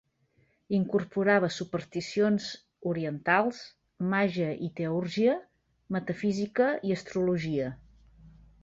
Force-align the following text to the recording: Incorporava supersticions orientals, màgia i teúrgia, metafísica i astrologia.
Incorporava 0.77 1.49
supersticions 1.55 2.47
orientals, 2.93 3.61
màgia 4.15 4.51
i 4.69 4.71
teúrgia, 4.81 5.37
metafísica 5.99 6.73
i 6.91 6.99
astrologia. 6.99 7.75